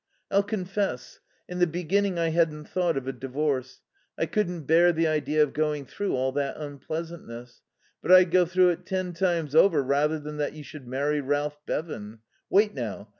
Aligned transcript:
"I'll 0.31 0.41
confess. 0.41 1.19
In 1.47 1.59
the 1.59 1.67
beginning 1.67 2.17
I 2.17 2.29
hadn't 2.29 2.65
thought 2.67 2.97
of 2.97 3.07
a 3.07 3.13
divorce. 3.13 3.81
I 4.17 4.25
couldn't 4.25 4.63
bear 4.63 4.91
the 4.91 5.05
idea 5.05 5.43
of 5.43 5.53
going 5.53 5.85
through 5.85 6.15
all 6.15 6.31
that 6.31 6.55
unpleasantness. 6.57 7.61
But 8.01 8.11
I'd 8.11 8.31
go 8.31 8.47
through 8.47 8.69
it 8.69 8.87
ten 8.87 9.13
times 9.13 9.53
over 9.53 9.83
rather 9.83 10.17
than 10.17 10.37
that 10.37 10.53
you 10.53 10.63
should 10.63 10.87
marry 10.87 11.21
Ralph 11.21 11.59
Bevan.... 11.67 12.17
Wait 12.49 12.73
now.... 12.73 13.09